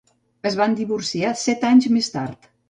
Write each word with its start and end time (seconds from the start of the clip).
Es 0.49 0.55
van 0.61 0.73
divorciar 0.79 1.35
set 1.43 1.67
anys 1.73 1.89
més 1.99 2.11
tard. 2.17 2.51